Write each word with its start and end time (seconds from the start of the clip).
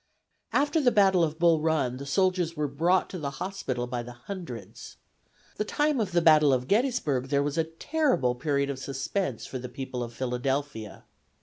After 0.51 0.81
the 0.81 0.89
battle 0.89 1.23
of 1.23 1.37
Bull 1.37 1.61
Run 1.61 1.97
the 1.97 2.07
soldiers 2.07 2.57
were 2.57 2.67
brought 2.67 3.07
to 3.11 3.19
the 3.19 3.29
hospitals 3.37 3.91
by 3.91 4.01
the 4.01 4.13
hundreds. 4.13 4.97
The 5.57 5.63
time 5.63 5.99
of 5.99 6.11
the 6.11 6.23
battle 6.23 6.51
of 6.51 6.67
Gettysburg 6.67 7.29
there 7.29 7.43
was 7.43 7.55
a 7.59 7.65
terrible 7.65 8.33
period 8.33 8.71
of 8.71 8.79
suspense 8.79 9.45
for 9.45 9.59
the 9.59 9.69
people 9.69 10.01
of 10.01 10.11
Philadelphia. 10.11 11.05